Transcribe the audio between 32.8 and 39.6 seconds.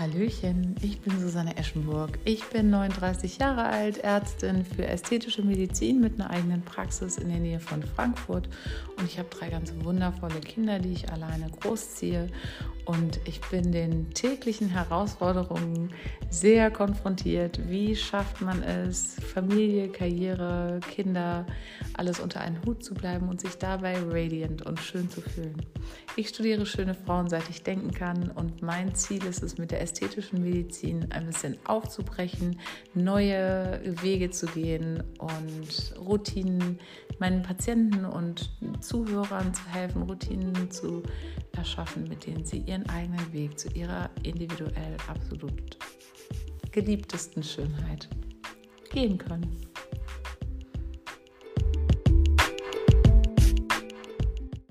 neue Wege zu gehen und Routinen meinen Patienten und Zuhörern